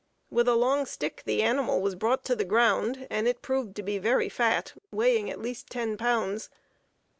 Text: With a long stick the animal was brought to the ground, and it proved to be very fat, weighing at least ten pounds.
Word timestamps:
With 0.31 0.47
a 0.47 0.55
long 0.55 0.87
stick 0.87 1.21
the 1.27 1.43
animal 1.43 1.79
was 1.79 1.93
brought 1.93 2.25
to 2.25 2.35
the 2.35 2.43
ground, 2.43 3.05
and 3.11 3.27
it 3.27 3.43
proved 3.43 3.75
to 3.75 3.83
be 3.83 3.99
very 3.99 4.29
fat, 4.29 4.73
weighing 4.91 5.29
at 5.29 5.39
least 5.39 5.67
ten 5.69 5.95
pounds. 5.95 6.49